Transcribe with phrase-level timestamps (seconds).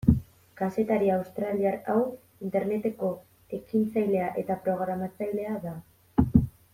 [0.59, 1.97] Kazetari australiar hau
[2.47, 3.11] Interneteko
[3.61, 5.75] ekintzailea eta programatzailea da.